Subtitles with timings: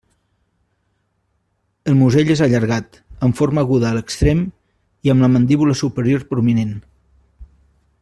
[1.91, 4.43] El musell és allargat, amb forma aguda a l'extrem,
[5.09, 6.77] i amb la mandíbula superior prominent.